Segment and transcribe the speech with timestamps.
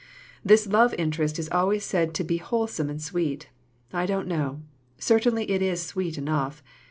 [0.43, 3.49] "This love interest is always said to be whole some and sweet.
[3.93, 4.63] I don't know.
[4.97, 6.63] Certainly it is sweet enough.